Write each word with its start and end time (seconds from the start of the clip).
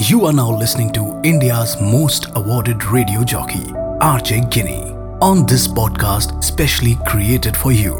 You 0.00 0.24
are 0.26 0.32
now 0.32 0.50
listening 0.50 0.90
to 0.92 1.20
India's 1.24 1.80
most 1.80 2.26
awarded 2.34 2.84
radio 2.84 3.22
jockey, 3.22 3.64
RJ 4.00 4.50
Guinea, 4.50 4.92
on 5.20 5.46
this 5.46 5.66
podcast 5.68 6.42
specially 6.42 6.96
created 7.06 7.56
for 7.56 7.72
you. 7.72 7.94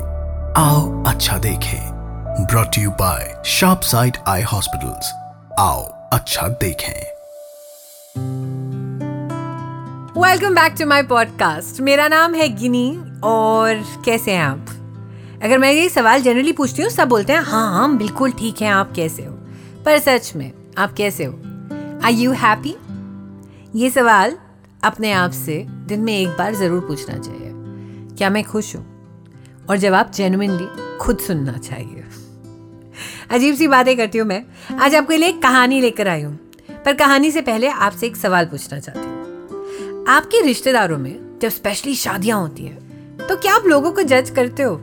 आओ 0.56 1.02
अच्छा 1.10 1.38
देखें 1.46 2.46
brought 2.52 2.72
to 2.72 2.80
you 2.84 2.90
by 3.00 3.18
Sharp 3.54 3.84
Sight 3.90 4.18
Eye 4.34 4.42
Hospitals. 4.52 5.10
आओ 5.60 5.82
अच्छा 6.12 6.48
देखें 6.64 7.00
welcome 10.20 10.54
back 10.54 10.74
to 10.78 10.86
my 10.86 11.02
podcast 11.14 11.80
मेरा 11.90 12.08
नाम 12.08 12.34
है 12.34 12.48
गिनी 12.60 12.86
और 13.24 13.82
कैसे 14.04 14.32
हैं 14.32 14.42
आप 14.42 15.40
अगर 15.42 15.58
मैं 15.58 15.72
ये 15.72 15.88
सवाल 15.88 16.22
जनरली 16.22 16.52
पूछती 16.60 16.82
हूँ 16.82 16.90
सब 16.90 17.08
बोलते 17.08 17.32
हैं 17.32 17.40
हाँ 17.46 17.66
हम 17.82 17.98
बिल्कुल 17.98 18.32
ठीक 18.38 18.62
हैं 18.62 18.70
आप 18.72 18.92
कैसे 18.96 19.24
हो 19.24 19.32
पर 19.86 19.98
सच 19.98 20.32
में 20.36 20.50
आप 20.78 20.92
कैसे 20.96 21.24
हो 21.24 21.53
आई 22.04 22.14
यू 22.14 22.32
हैप्पी 22.32 22.74
ये 23.80 23.90
सवाल 23.90 24.36
अपने 24.84 25.12
आप 25.12 25.30
से 25.30 25.66
दिन 25.86 26.00
में 26.00 26.12
एक 26.12 26.28
बार 26.28 26.54
ज़रूर 26.54 26.80
पूछना 26.80 27.16
चाहिए। 27.18 27.50
क्या 28.16 28.30
मैं 28.30 28.42
खुश 28.44 28.74
हूँ? 28.76 28.84
और 29.70 29.76
जवाब 29.76 30.10
जेनुइनली 30.10 30.96
खुद 30.98 31.18
सुनना 31.18 31.52
चाहिए। 31.52 32.04
अजीब 33.30 33.54
सी 33.54 33.68
बातें 33.68 33.96
करती 33.96 34.18
हूँ 34.18 34.26
मैं। 34.28 34.44
आज 34.78 34.94
आपके 34.94 35.16
लिए 35.16 35.32
कहानी 35.32 35.80
लेकर 35.80 36.08
आई 36.08 36.22
हूँ। 36.22 36.34
पर 36.84 36.94
कहानी 36.94 37.30
से 37.30 37.40
पहले 37.40 37.68
आपसे 37.68 38.06
एक 38.06 38.16
सवाल 38.16 38.46
पूछना 38.46 38.78
चाहती 38.78 39.00
हूँ। 39.00 40.04
आपके 40.08 40.42
रिश्तेदारों 40.46 40.98
में 40.98 41.38
जब 41.42 41.48
स्पेशली 41.48 41.94
शादियाँ 41.94 42.40
होती 42.40 42.64
हैं 42.64 43.26
तो 43.28 43.36
क्या 43.36 43.54
आप 43.54 43.66
लोगों 43.66 43.92
को 43.92 44.02
जज 44.02 44.30
करते 44.30 44.62
हो? 44.62 44.80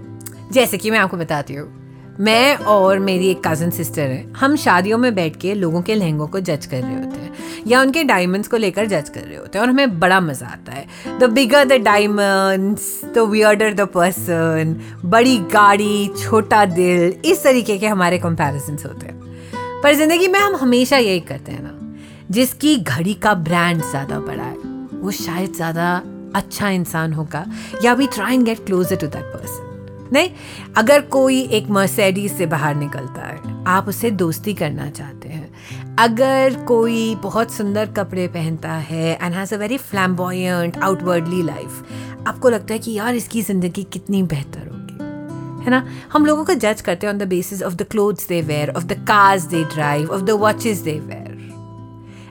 जैसे 0.51 0.77
कि 0.77 0.91
मैं 0.91 0.99
आपको 0.99 1.17
बताती 1.17 1.53
हूँ। 1.53 1.80
मैं 2.21 2.55
और 2.55 2.99
मेरी 2.99 3.27
एक 3.27 3.41
कज़न 3.45 3.69
सिस्टर 3.69 4.01
है, 4.01 4.31
हम 4.33 4.55
शादियों 4.55 4.97
में 4.97 5.13
बैठ 5.15 5.35
के 5.35 5.53
लोगों 5.53 5.81
के 5.81 5.95
लहंगों 5.95 6.27
को 6.27 6.39
जज 6.39 6.65
कर 6.65 6.81
रहे 6.81 6.93
होते 6.95 7.19
हैं, 7.19 7.31
या 7.67 7.81
उनके 7.81 8.03
डायमंड्स 8.03 8.47
को 8.47 8.57
लेकर 8.57 8.85
जज 8.85 9.09
कर 9.09 9.21
रहे 9.21 9.37
होते 9.37 9.57
हैं, 9.57 9.65
और 9.65 9.69
हमें 9.69 9.99
बड़ा 9.99 10.19
मज़ा 10.19 10.47
आता 10.47 10.71
है। 10.71 11.17
The 11.19 11.29
bigger 11.29 11.65
the 11.65 11.81
diamonds 11.83 12.83
the 13.05 13.19
weirder 13.31 13.73
the 13.73 13.87
person 13.87 14.75
बड़ी 15.05 15.37
गाड़ी, 15.53 16.07
छोटा 16.19 16.63
दिल, 16.65 17.15
इस 17.25 17.43
तरीके 17.43 17.77
के 17.77 17.87
हमारे 17.87 18.19
कंपैरिजन 18.19 18.77
होते 18.85 19.05
हैं। 19.05 19.81
पर 19.83 19.95
ज़िंदगी 19.95 20.27
में 20.27 20.39
हम 20.39 20.55
हमेशा 20.55 20.97
यही 20.97 21.19
करते 21.19 21.51
हैं 21.51 21.63
ना, 21.63 21.97
जिसकी 22.31 22.77
घड़ी 22.77 23.13
का 23.13 23.33
ब्रांड 23.33 23.81
ज़्यादा 23.81 24.19
बड़ा 24.19 24.43
है, 24.43 24.55
वो 24.93 25.11
शायद 25.11 25.53
ज़्यादा 25.53 26.01
अच्छा 26.35 26.69
इंसान 26.69 27.13
होगा, 27.13 27.45
या 27.83 27.93
we 27.93 28.07
try 28.07 28.33
and 28.33 28.45
get 28.45 28.65
closer 28.65 28.95
to 28.95 29.07
that 29.07 29.33
person 29.33 29.69
नहीं, 30.11 30.29
अगर 30.77 31.01
कोई 31.07 31.41
एक 31.49 31.69
मर्सेडीज 31.69 32.31
से 32.37 32.45
बाहर 32.45 32.75
निकलता 32.75 33.21
है, 33.21 33.63
आप 33.67 33.87
उससे 33.87 34.11
दोस्ती 34.13 34.53
करना 34.53 34.89
चाहते 34.89 35.29
हैं। 35.29 35.95
अगर 35.99 36.55
कोई 36.67 37.15
बहुत 37.23 37.51
सुंदर 37.51 37.91
कपड़े 37.91 38.27
पहनता 38.27 38.73
है 38.73 39.13
and 39.13 39.33
has 39.33 39.53
a 39.55 39.57
very 39.57 39.77
flamboyant 39.79 40.77
outwardly 40.79 41.41
life 41.43 42.27
आपको 42.27 42.49
लगता 42.49 42.73
है 42.73 42.79
कि 42.79 42.93
यार 42.93 43.15
इसकी 43.15 43.41
ज़िंदगी 43.41 43.83
कितनी 43.83 44.23
बेहतर 44.25 44.67
होगी, 44.67 45.63
है 45.63 45.69
ना? 45.69 45.85
हम 46.13 46.25
लोगों 46.25 46.45
को 46.45 46.53
जज 46.55 46.81
करते 46.81 47.07
हैं 47.07 47.13
on 47.13 47.19
the 47.19 47.27
basis 47.27 47.63
of 47.63 47.75
the 47.75 47.87
clothes 47.91 48.27
they 48.27 48.41
wear 48.43 48.69
of 48.69 48.83
the 48.83 48.99
cars 49.07 49.43
they 49.45 49.63
drive 49.73 50.09
of 50.09 50.21
the 50.21 50.39
watches 50.41 50.79
they 50.79 50.99
wear 50.99 51.39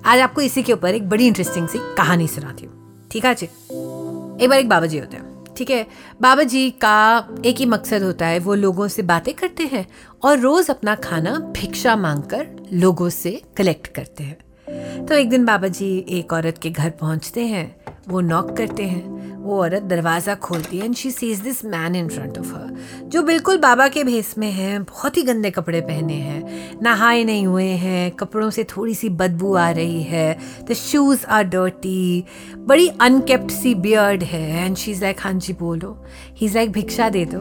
आज 0.07 0.21
आपको 0.21 0.41
इसी 0.41 0.63
के 0.63 0.73
ऊपर 0.73 0.95
एक 0.95 1.09
बड़ी 1.09 1.27
इंटरेस्टिंग 1.27 1.67
सी 1.69 1.79
कहानी 1.97 2.27
सुनाती 2.29 2.67
हूँ। 2.67 3.09
ठीक 3.13 3.25
है 3.25 3.35
जी 3.35 3.47
एक 3.47 4.49
बार 4.49 4.59
एक 4.59 4.69
बाबा 4.69 4.87
जी 4.87 4.99
होते 4.99 5.17
हैं। 5.17 5.30
ठीक 5.61 5.71
है? 5.71 5.87
बाबा 6.23 6.43
जी 6.43 6.71
का 6.71 7.29
एक 7.47 7.57
ही 7.57 7.67
मकसद 7.67 8.03
होता 8.03 8.27
है, 8.27 8.39
वो 8.39 8.55
लोगों 8.55 8.89
से 8.89 9.03
बातें 9.03 9.35
करते 9.35 9.63
हैं 9.63 9.87
और 10.23 10.39
रोज़ 10.39 10.71
अपना 10.71 10.95
खाना 10.95 11.39
भिक्षा 11.57 11.97
मांगकर 11.97 12.47
लोगों 12.73 13.09
से 13.09 13.43
कलेक्ट 13.57 13.87
करते 13.87 14.25
हैं। 14.25 15.07
तो 15.07 15.15
एक 15.15 15.29
दिन 15.31 15.45
बाबा 15.45 15.69
जी 15.69 16.07
एक 16.09 16.33
औरत 16.33 16.59
के 16.59 16.71
घर 16.71 16.91
पहुँचते 16.91 17.47
हैं, 17.47 17.77
वो 18.09 18.21
नॉक 18.21 18.57
करते 18.57 18.83
हैं। 18.83 19.20
वो 19.51 19.61
औरत 19.63 19.83
दरवाज़ा 19.83 20.35
खोलती 20.37 20.79
है 20.79 20.85
and 20.85 20.95
she 20.95 21.11
sees 21.11 21.39
this 21.41 21.65
man 21.65 21.95
in 21.97 22.09
front 22.09 22.39
of 22.39 22.53
her 22.55 23.09
जो 23.11 23.23
बिल्कुल 23.23 23.59
बाबा 23.59 23.87
के 23.89 24.05
भेस 24.05 24.35
में 24.39 24.51
है, 24.51 24.79
बहुत 24.81 25.17
ही 25.17 25.23
गंदे 25.23 25.51
कपड़े 25.51 25.81
पहने 25.81 26.15
हैं, 26.15 26.79
नहाए 26.83 27.25
नहीं 27.25 27.47
हुए 27.47 27.65
हैं, 27.65 28.11
कपड़ों 28.11 28.51
से 28.51 28.65
थोड़ी 28.67 28.95
सी 28.95 29.09
बदबू 29.21 29.55
आ 29.55 29.71
रही 29.71 30.03
है 30.03 30.39
द 30.69 30.73
शूज़ 30.75 31.27
आर 31.27 31.45
डर्टी 31.45 32.25
बड़ी 32.59 32.89
अनकेप्ट 33.01 33.51
सी 33.51 33.75
बियर्ड 33.77 34.23
है 34.25 34.65
एंड 34.65 34.77
शी 34.77 34.91
इज़ 34.91 35.03
लाइक 35.03 35.21
हाँ 35.21 35.33
जी, 35.33 35.53
बोलो। 35.53 35.97
ही 36.37 36.47
इज़ 36.47 36.55
लाइक 36.55 36.73
भिक्षा 36.73 37.09
दे 37.09 37.25
दो। 37.25 37.39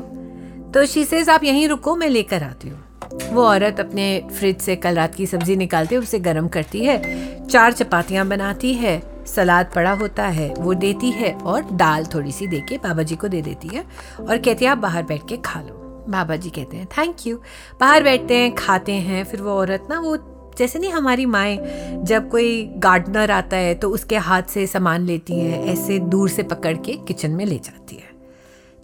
तो 0.73 0.85
शी 0.85 1.05
सेज 1.05 1.29
आप 1.29 1.43
यहीं 1.43 1.67
रुको, 1.67 1.95
मैं 1.95 2.09
लेकर 2.09 2.43
आती 2.43 2.69
हूँ। 2.69 3.33
वो 3.33 3.43
औरत 3.43 3.79
अपने 3.79 4.07
फ्रिज 4.31 4.57
से 4.61 4.75
कल 4.75 4.95
रात 4.95 5.15
की 5.15 5.25
सब्ज़ी 5.25 5.55
निकालती 5.55 5.95
है 5.95 6.01
उसे 6.01 6.19
गर्म 6.19 6.47
करती 6.47 6.83
है, 6.85 7.47
चार 7.47 7.73
चपातियाँ 7.73 8.27
बनाती 8.27 8.73
है 8.73 8.97
सलाद 9.29 9.71
पड़ा 9.75 9.91
होता 9.91 10.27
है, 10.27 10.53
वो 10.53 10.73
देती 10.75 11.11
है 11.11 11.33
और 11.33 11.69
दाल 11.73 12.05
थोड़ी 12.05 12.31
सी 12.31 12.47
दे 12.47 12.59
के 12.69 12.77
बाबा 12.77 13.03
जी 13.03 13.15
को 13.15 13.27
दे 13.27 13.41
देती 13.41 13.67
है 13.67 13.85
और 14.19 14.37
कहती 14.37 14.65
है, 14.65 14.71
आप 14.71 14.77
बाहर 14.77 15.03
बैठ 15.03 15.27
के 15.29 15.37
खा 15.37 15.61
लो। 15.61 15.75
बाबा 16.09 16.35
जी 16.35 16.49
कहते 16.49 16.77
हैं 16.77 16.87
थैंक 16.97 17.27
यू 17.27 17.37
बाहर 17.79 18.03
बैठते 18.03 18.35
हैं, 18.35 18.53
खाते 18.55 18.91
हैं, 18.91 19.23
फिर 19.23 19.41
वो 19.41 19.51
औरत 19.51 19.87
ना, 19.89 19.99
वो 19.99 20.17
जैसे 20.57 20.79
नहीं 20.79 20.91
हमारी 20.91 21.25
माएँ, 21.25 21.57
जब 22.03 22.29
कोई 22.29 22.63
गार्डनर 22.77 23.31
आता 23.31 23.57
है 23.57 23.75
तो 23.75 23.89
उसके 23.89 24.17
हाथ 24.17 24.43
से 24.43 24.65
सामान 24.67 25.05
लेती 25.05 25.39
हैं, 25.39 25.63
ऐसे 25.65 25.99
दूर 25.99 26.29
से 26.29 26.43
पकड़ 26.43 26.75
के 26.77 26.93
किचन 27.07 27.31
में 27.31 27.45
ले 27.45 27.57
जाती 27.57 27.95
है। 27.95 28.07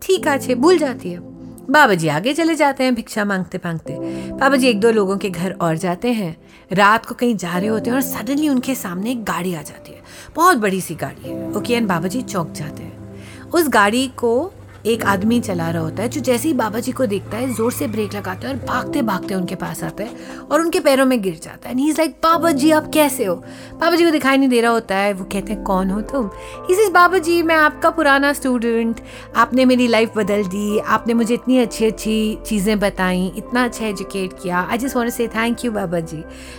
ठीक 0.02 0.28
है 0.28 0.56
भूल 0.56 0.78
जाती 0.78 1.12
है। 1.12 1.20
बाबा 1.70 1.94
जी 1.94 2.08
आगे 2.08 2.34
चले 2.34 2.56
जाते 2.56 2.84
हैं 2.84 2.96
भिक्षा 2.96 3.26
मांगते 3.26 3.58
मांगते। 3.58 3.94
बाबा 4.32 4.56
जी 4.56 4.68
एक 4.68 4.80
दो 4.80 4.92
लोगों 4.92 5.18
के 5.18 5.30
घर 5.30 5.52
और 5.52 5.78
जाते 5.78 6.12
हैं। 6.14 6.38
रात 6.74 7.06
को 7.06 7.16
कहीं 7.16 7.36
जा 7.38 7.58
रहे 7.58 7.68
होते 7.68 7.90
हैं 7.90 7.98
और 7.98 8.02
सडनली 8.02 8.50
उनके 8.50 8.76
सामने 8.76 9.12
एक 9.12 9.24
गाड़ी 9.24 9.54
आ 9.56 9.62
जाती 9.62 9.92
है। 9.92 10.02
बहुत 10.36 10.58
बड़ी 10.58 10.82
सी 10.82 10.96
गाड़ी 10.96 11.30
है। 11.30 11.52
ओके 11.52 11.74
एंड 11.74 11.88
बाबा 11.88 12.08
जी 12.08 12.22
चौंक 12.22 12.52
जाते 12.52 12.84
हैं। 12.84 13.24
उस 13.50 13.70
गाड़ी 13.70 14.08
को 14.08 14.54
एक 14.86 15.04
आदमी 15.06 15.40
चला 15.40 15.70
रहा 15.70 15.82
होता 15.82 16.04
है, 16.04 16.10
जो 16.10 16.22
जैसे 16.22 16.48
ही 16.48 16.54
बाबा 16.54 16.80
जी 16.80 16.92
को 16.92 17.06
देखता 17.06 17.38
है, 17.38 17.54
ज़ोर 17.54 17.72
से 17.72 17.88
ब्रेक 17.88 18.14
लगाता 18.16 18.48
है 18.48 18.54
और 18.54 18.60
भागते 18.66 19.02
भागते 19.02 19.36
उनके 19.36 19.56
पास 19.56 19.84
आता 19.84 20.04
है 20.04 20.10
और 20.52 20.62
उनके 20.62 20.80
पैरों 20.80 21.06
में 21.06 21.22
गिर 21.22 21.40
जाता 21.44 21.70
है। 21.70 21.88
इज़ 21.88 21.98
लाइक 21.98 22.16
बाबा 22.24 22.52
जी 22.52 22.72
आप 22.72 22.90
कैसे 22.94 23.26
हो? 23.26 23.36
बाबा 23.74 23.96
जी 23.96 24.06
को 24.06 24.12
दिखाई 24.12 24.38
नहीं 24.38 24.50
दे 24.50 24.62
रहा 24.62 24.72
होता 24.72 24.96
है, 24.96 25.14
वो 25.14 25.26
कहते 25.26 25.54
हैं, 25.54 25.64
कौन 25.64 25.90
हो 25.90 26.02
तुम? 26.04 26.30
इस 26.72 26.90
बाबा 26.94 27.18
जी 27.18 27.42
मैं 27.44 27.56
आपका 27.56 27.90
पुराना 27.90 28.34
स्टूडेंट 28.34 29.02
आपने 29.36 29.66
मेरी 29.66 29.88
लाइफ 29.88 30.18
बदल 30.18 30.44
दी, 30.46 30.80
आपने 30.80 31.14
मुझे 31.14 31.34
इतनी 31.34 31.58
अच्छी 31.58 31.86
अच्छी 31.86 32.38
चीज़ें 32.46 32.80
बताई, 32.80 33.28
इतना 33.38 33.64
अच्छा 33.66 33.86
एजुकेट 33.86 34.34
किया। 34.44 34.62
I 34.62 34.78
just 34.78 34.96
want 34.96 35.14
say 35.14 35.28
thank 35.28 35.66
you 35.66 35.72
बाबा 35.72 36.00
जी 36.02 36.18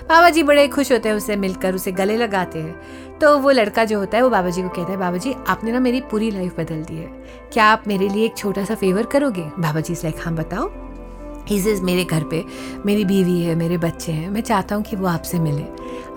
बाबा 0.08 0.30
जी 0.30 0.42
बड़े 0.42 0.68
खुश 0.68 0.92
होते 0.92 1.08
हैं, 1.08 1.16
उसे 1.16 1.36
मिलकर, 1.36 1.74
उसे 1.74 1.92
गले 1.92 2.16
लगाते 2.16 2.58
हैं। 2.58 3.14
तो 3.20 3.38
वो 3.38 3.50
लड़का 3.50 3.84
जो 3.84 3.98
होता 3.98 4.16
है, 4.16 4.22
वो 4.22 4.30
बाबा 4.30 4.50
जी 4.50 4.62
को 4.62 4.68
कहता 4.68 4.90
है 4.92 4.96
बाबा 4.96 5.16
जी 5.16 5.34
आपने 5.48 5.72
ना 5.72 5.80
मेरी 5.80 6.00
पूरी 6.00 6.30
लाइफ 6.30 6.60
बदल 6.60 6.82
दी 6.82 6.96
है। 6.96 7.24
क्या 7.52 7.64
आप 7.64 7.84
मेरे 7.86 8.08
लिए 8.08 8.24
एक 8.24 8.36
छोटा 8.36 8.64
सा 8.64 8.74
फेवर 8.74 9.06
करोगे? 9.06 9.42
बाबा 9.58 9.80
जी 9.80 9.94
से 9.94 10.08
हाँ 10.08 10.34
बताओ। 10.34 10.70
इज़ 11.52 11.82
मेरे 11.82 12.04
घर 12.04 12.24
पे 12.24 12.44
मेरी 12.86 13.04
बीवी 13.04 13.40
है, 13.40 13.54
मेरे 13.54 13.78
बच्चे 13.78 14.12
हैं, 14.12 14.30
मैं 14.30 14.40
चाहता 14.40 14.74
हूँ 14.74 14.84
कि 14.84 14.96
वो 14.96 15.06
आपसे 15.06 15.38
मिले। 15.38 15.64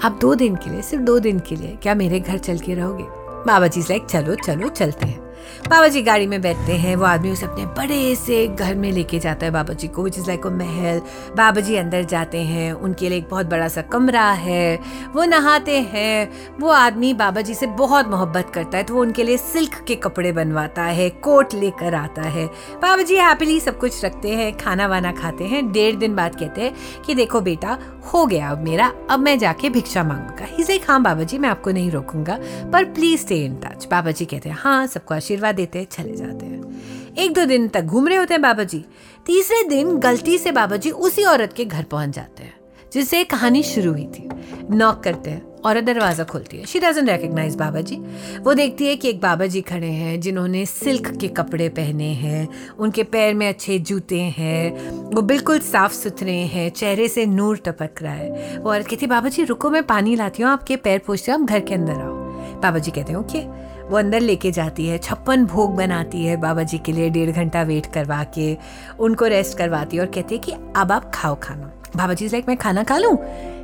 आप 0.04 0.18
दो 0.22 0.36
दिन 0.36 0.56
के 0.56 0.70
लिए, 0.70 0.82
सिर्फ़ 0.82 1.04
दो 1.04 1.20
दिन 1.20 1.40
के 1.40 1.56
लिए, 1.56 1.78
क्या 1.84 1.96
मेरे 1.96 2.20
घर 2.20 2.38
चल 2.38 2.60
के 2.60 2.74
रहोगे? 2.74 3.04
बाबा 3.48 3.68
जी 3.68 3.82
लाइक 3.82 4.06
चलो 4.06 4.36
चलो, 4.36 4.70
चलते 4.70 5.06
हैं। 5.06 5.29
बाबा 5.70 5.88
जी 5.88 6.02
गाड़ी 6.02 6.28
में 6.28 6.42
बैठते 6.42 6.74
हैं, 6.74 6.96
वो 6.96 7.06
आदमी 7.06 7.32
उसे 7.32 7.46
अपने 7.46 7.66
बड़े 7.78 8.16
से 8.16 8.48
घर 8.48 8.76
में 8.76 8.92
लेके 8.92 9.20
जाता 9.20 9.46
है 9.46 9.52
बाबा 9.52 9.74
जी 9.74 9.88
को 9.88 10.04
विच 10.04 10.18
इज़ 10.20 10.28
लाइक 10.28 10.46
अ 10.48 10.50
महल। 10.52 11.02
बाबा 11.38 11.62
जी 11.62 11.76
अंदर 11.76 12.04
जाते 12.06 12.38
हैं, 12.38 12.72
उनके 12.74 13.10
लिए 13.10 13.18
एक 13.18 13.28
बहुत 13.30 13.46
बड़ा 13.46 13.68
सा 13.68 13.82
कमरा 13.84 14.30
है, 14.32 14.80
वो 15.14 15.26
नहाते 15.26 15.80
हैं, 15.84 16.30
वो 16.60 16.70
आदमी 16.70 17.14
बाबा 17.14 17.42
जी 17.42 17.54
से 17.54 17.68
बहुत 17.68 18.08
मोहब्बत 18.10 18.52
करता 18.54 18.78
है 18.78 18.84
तो 18.84 18.94
वो 18.94 19.02
उनके 19.02 19.24
लिए 19.24 19.38
सिल्क 19.38 19.76
के 19.88 19.96
कपड़े 19.98 20.32
बनवाता 20.32 20.84
है, 20.84 21.10
कोट 21.10 21.54
लेकर 21.54 21.94
आता 21.96 22.22
है। 22.22 22.46
बाबा 22.82 23.04
जी 23.04 23.16
हैप्पीली 23.16 23.60
सब 23.60 23.80
कुछ 23.80 24.04
रखते 24.06 24.30
हैं, 24.30 24.52
खाना 24.58 24.88
वाना 24.88 25.12
खाते 25.12 25.44
हैं, 25.44 25.72
डेढ़ 25.72 25.96
दिन 25.96 26.16
बाद 26.16 26.36
कहते 26.36 26.62
हैं 26.62 27.04
कि 27.06 27.16
देखो 27.16 27.42
बेटा, 27.42 27.78
हो 28.14 28.26
गया 28.26 28.50
अब 28.50 28.64
मेरा, 28.64 28.92
अब 29.10 29.20
मैं 29.20 29.38
जाके 29.40 29.70
भिक्षा 29.70 30.04
मांगूँगा। 30.04 30.46
ही 30.48 30.64
से 30.64 30.80
हाँ 30.88 31.02
बाबा 31.02 31.24
जी 31.24 31.38
मैं 31.38 31.50
आपको 31.50 31.72
नहीं 31.72 31.92
रोकूँगा, 31.92 32.38
पर 32.74 32.84
प्लीज़ 32.86 33.22
स्टे 33.22 33.36
इन 33.46 33.56
टच 33.56 33.88
बाबा 33.92 34.12
जी 34.12 34.26
कहते 34.26 34.50
हैं 34.50 34.58
हाँ 34.60 34.86
सबको 34.88 35.14
आशीर्वाद 35.14 35.39
देते 35.40 35.80
हैं 35.80 35.88
चले 35.92 36.16
जाते 36.16 36.46
हैं। 36.46 37.16
एक 37.16 37.34
दो 37.34 37.46
दिन 37.46 37.68
तक 37.68 37.82
घूम 37.82 38.08
रहे 38.08 38.18
होते 38.18 38.34
हैं 38.34 38.42
बाबा 38.42 38.64
जी। 38.64 38.86
तीसरे 39.26 39.64
दिन 39.64 39.98
गलती 39.98 40.38
से 40.38 40.52
बाबा 40.52 40.76
जी 40.76 40.92
उसी 40.92 41.24
औरत 41.24 41.54
के 41.54 41.66
घर 41.66 41.84
पहुँच 41.84 42.10
जाते 42.10 42.44
हैं, 42.44 42.54
जिससे 42.94 43.24
कहानी 43.24 43.64
शुरू 43.64 43.92
हुई 43.92 44.06
थी। 44.06 44.30
नॉक 44.72 45.04
करते 45.04 45.30
हैं 45.30 45.48
औरत 45.66 45.84
दरवाज़ा 45.84 46.24
खोलती 46.24 46.58
है। 46.58 46.66
शी 46.66 46.80
डजन 46.80 47.10
रिकग्नाइज 47.10 47.56
बाबा 47.56 47.82
जी। 47.82 47.96
वो 48.40 48.54
देखती 48.54 48.86
है 48.86 48.96
कि 48.96 49.10
एक 49.10 49.22
बाबा 49.22 49.46
जी 49.46 49.62
खड़े 49.62 49.88
हैं, 49.88 50.20
जिन्होंने 50.22 50.66
सिल्क 50.66 51.08
के 51.12 51.28
कपड़े 51.28 51.70
पहने 51.70 52.06
हैं, 52.06 52.48
उनके 52.80 53.04
पैर 53.04 53.34
में 53.34 53.50
अच्छे 53.50 53.80
जूते 53.80 54.20
हैं, 54.20 54.90
वो 55.16 55.22
बिल्कुल 55.22 55.60
साफ़ 55.60 55.94
सुथरे 55.94 56.32
हैं, 56.32 56.70
चेहरे 56.70 57.08
से 57.08 57.26
नूर 57.26 57.58
टपक 57.58 58.02
रहा 58.02 58.14
है। 58.14 58.58
वो 58.58 58.72
औरत 58.72 58.88
कहती 58.88 59.06
है, 59.06 59.10
बाबा 59.10 59.30
जी, 59.30 59.44
रुको, 59.44 59.70
मैं 59.70 59.84
पानी 59.84 60.16
लाती 60.16 60.44
हूँ, 60.44 60.52
आपके 60.52 60.76
पैर 60.76 61.02
पूछते 61.08 61.32
हो, 61.32 61.38
आप 61.38 61.44
घर 61.44 61.60
के 61.60 61.74
अंदर 61.74 61.94
आओ। 61.94 62.14
बाबा 62.62 62.80
जी 62.80 62.92
कहते 62.92 63.14
हैं, 63.14 63.20
ओके। 63.20 63.69
वो 63.90 63.98
अंदर 63.98 64.20
लेके 64.20 64.52
जाती 64.52 64.88
है, 64.88 64.98
छप्पन 64.98 65.46
भोग 65.46 65.76
बनाती 65.76 66.26
है 66.26 66.36
बाबा 66.38 66.64
जी 66.64 66.78
के 66.78 66.92
लिए, 66.92 67.10
डेढ़ 67.10 67.32
घंटा 67.32 67.62
वेट 67.64 67.86
करवा 67.86 68.24
के, 68.24 68.58
उनको 69.00 69.26
रेस्ट 69.26 69.58
करवाती 69.58 69.98
है 69.98 70.04
और 70.04 70.10
कहती 70.10 70.36
है 70.36 70.42
कि 70.42 70.52
अब 70.76 70.92
आप 70.92 71.12
खाओ 71.14 71.36
खाना। 71.36 71.72
बाबा 71.96 72.14
जी 72.14 72.28
लाइक 72.28 72.48
मैं 72.48 72.58
खाना 72.58 72.84
खा 72.84 72.98
लूँ? 72.98 73.18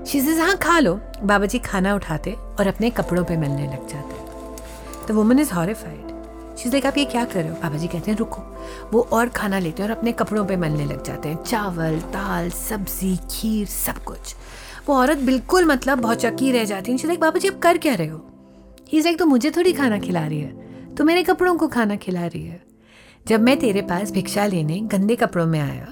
शी 0.05 0.21
से 0.21 0.41
हाँ 0.41 0.55
खा 0.57 0.79
लो। 0.79 0.99
बाबा 1.23 1.45
जी 1.45 1.59
खाना 1.59 1.93
उठाते 1.95 2.31
और 2.31 2.67
अपने 2.67 2.89
कपड़ों 2.89 3.23
पर 3.23 3.37
मिलने 3.37 3.67
लग 3.67 3.87
जाते 3.87 5.07
the 5.07 5.15
woman 5.15 5.39
is 5.39 5.53
horrified 5.53 6.13
she's 6.57 6.71
like 6.71 6.85
आप 6.85 6.97
ये 6.97 7.05
क्या 7.05 7.23
कर 7.25 7.39
रहे 7.39 7.49
हो? 7.49 7.55
बाबा 7.55 7.77
जी 7.77 7.87
कहते 7.87 8.11
हैं, 8.11 8.17
रुको। 8.17 8.41
वो 8.93 9.01
और 9.11 9.29
खाना 9.29 9.59
लेते 9.59 9.83
हैं 9.83 9.89
और 9.89 9.97
अपने 9.97 10.11
कपड़ों 10.11 10.45
पे 10.45 10.55
मलने 10.57 10.85
लग 10.85 11.03
जाते 11.03 11.29
हैं। 11.29 11.43
चावल, 11.43 11.99
दाल, 12.13 12.49
सब्ज़ी, 12.49 13.15
खीर, 13.31 13.67
सब 13.67 14.03
कुछ। 14.03 14.35
वो 14.87 14.95
औरत 14.95 15.17
बिल्कुल 15.17 15.65
मतलब 15.65 15.99
बहुत 15.99 16.21
चक्की 16.21 16.51
रह 16.51 16.63
जाती 16.63 16.91
है। 16.91 16.97
शीज 16.97 17.07
लाइक 17.07 17.19
बाबा 17.19 17.39
जी 17.39 17.47
आप 17.47 17.59
कर 17.59 17.77
क्या 17.77 17.95
रहे 17.95 18.07
हो? 18.07 18.25
ही 18.89 19.01
लाइक 19.01 19.19
तो 19.19 19.25
मुझे 19.25 19.51
थोड़ी 19.51 19.73
खाना 19.73 19.99
खिला 19.99 20.25
रही 20.27 20.39
है। 20.39 20.93
तो 20.95 21.03
मेरे 21.03 21.23
कपड़ों 21.23 21.55
को 21.57 21.67
खाना 21.67 21.95
खिला 21.95 22.25
रही 22.25 22.43
है। 22.43 22.63
जब 23.27 23.41
मैं 23.41 23.57
तेरे 23.59 23.81
पास 23.81 24.11
भिक्षा 24.11 24.45
लेने 24.45 24.79
गंदे 24.81 25.15
कपड़ों 25.15 25.45
में 25.45 25.59
आया 25.59 25.87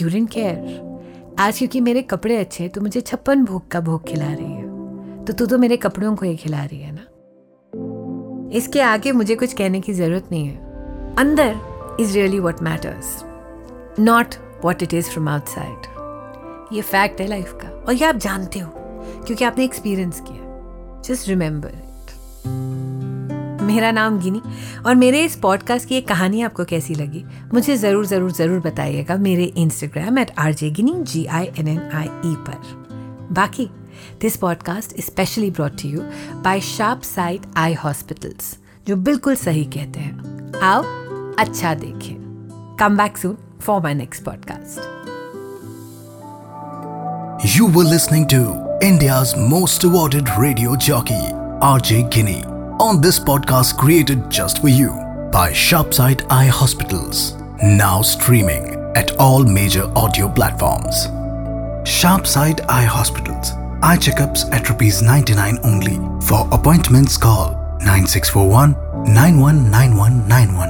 यू 0.00 0.08
डेंट 0.08 0.30
केयर 0.30 1.36
आज 1.38 1.58
क्योंकि 1.58 1.80
मेरे 1.80 2.02
कपड़े 2.02 2.36
अच्छे 2.36 2.68
तो 2.68 2.80
मुझे 2.80 3.00
छप्पन 3.00 3.44
भोग 3.44 3.68
का 3.68 3.80
भोग 3.80 4.06
खिला 4.08 4.32
रही 4.32 4.52
है। 4.52 5.24
तो 5.24 5.32
तू 5.32 5.46
तो 5.46 5.58
मेरे 5.58 5.76
कपड़ों 5.76 6.14
को 6.16 6.26
ही 6.26 6.36
खिला 6.36 6.64
रही 6.64 6.80
है 6.80 6.92
ना? 6.92 7.06
इसके 8.56 8.80
आगे 8.80 9.12
मुझे 9.12 9.36
कुछ 9.36 9.52
कहने 9.52 9.80
की 9.80 9.92
ज़रूरत 9.92 10.28
नहीं 10.30 10.46
है। 10.46 11.14
अंदर 11.18 11.96
is 12.00 12.14
really 12.14 12.38
what 12.38 12.62
matters 12.62 13.22
not 14.00 14.34
what 14.64 14.82
it 14.82 14.94
is 14.94 15.10
from 15.10 15.28
outside 15.28 16.74
ये 16.74 16.82
फैक्ट 16.82 17.20
है 17.20 17.26
लाइफ 17.26 17.52
का। 17.62 17.68
और 17.68 17.94
ये 17.94 18.04
आप 18.04 18.16
जानते 18.16 18.58
हो, 18.58 18.70
क्योंकि 19.26 19.44
आपने 19.44 19.64
एक्सपीरियंस 19.64 20.20
किया। 20.20 21.02
जस्ट 21.04 21.28
रिमेंबर 21.28 21.82
मेरा 23.74 23.90
नाम 23.90 24.18
गिनी 24.20 24.40
और 24.86 24.94
मेरे 24.94 25.24
इस 25.24 25.34
पॉडकास्ट 25.36 25.88
की 25.88 25.94
एक 25.96 26.06
कहानी 26.08 26.42
आपको 26.42 26.64
कैसी 26.64 26.94
लगी 26.94 27.24
मुझे 27.54 27.76
ज़रूर 27.76 28.06
ज़रूर 28.06 28.32
ज़रूर 28.32 28.60
बताइएगा 28.60 29.16
मेरे 29.16 29.44
Instagram 29.44 30.18
at 30.18 30.30
R 30.38 30.52
J 30.54 30.70
Ginni 30.70 30.92
G 31.12 31.24
I 31.26 31.48
N 31.58 31.68
N 31.68 31.80
I 31.94 32.04
E 32.04 32.34
पर। 32.48 33.28
बाकी 33.32 33.68
this 34.20 34.36
podcast 34.36 35.00
specially 35.00 35.50
brought 35.50 35.82
to 35.82 35.88
you 35.88 36.00
by 36.44 36.60
Sharp 36.60 37.02
Sight 37.02 37.42
eye 37.56 37.74
hospitals 37.74 38.56
जो 38.88 38.96
बिल्कुल 39.08 39.36
सही 39.36 39.64
कहते 39.76 40.00
हैं। 40.00 40.60
आओ 40.62 40.82
अच्छा 41.38 41.74
देखें। 41.74 42.76
Come 42.80 42.96
back 42.96 43.18
soon 43.18 43.36
for 43.60 43.80
my 43.82 43.94
next 43.94 44.24
podcast 44.24 44.92
You 47.44 47.66
were 47.72 47.88
listening 47.88 48.22
to 48.28 48.38
India's 48.86 49.32
most 49.48 49.84
awarded 49.88 50.30
radio 50.42 50.76
jockey, 50.84 51.22
RJ 51.70 51.98
Guinea, 52.14 52.40
on 52.79 53.01
this 53.01 53.19
podcast 53.19 53.77
created 53.77 54.29
just 54.29 54.59
for 54.61 54.69
you 54.69 54.89
by 55.31 55.51
Sharpside 55.51 56.25
Eye 56.29 56.47
Hospitals. 56.47 57.35
Now 57.61 58.01
streaming 58.01 58.75
at 58.95 59.11
all 59.17 59.43
major 59.43 59.83
audio 59.95 60.29
platforms. 60.29 61.07
Sharpside 61.87 62.63
Eye 62.69 62.83
Hospitals. 62.83 63.51
Eye 63.81 63.97
checkups 63.97 64.51
at 64.51 64.69
rupees 64.69 65.01
99 65.01 65.57
only. 65.63 65.95
For 66.27 66.47
appointments, 66.51 67.17
call 67.17 67.51
9641 67.81 68.73
919191. 69.13 70.69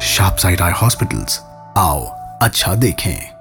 Sharpside 0.00 0.60
Eye 0.60 0.70
Hospitals. 0.70 1.40
आओ 1.76 2.02
अच्छा 2.42 2.74
देखें 2.74 3.37